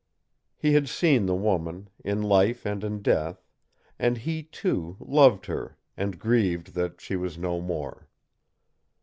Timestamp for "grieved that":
6.17-6.99